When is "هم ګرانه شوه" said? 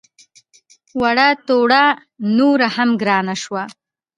2.75-3.63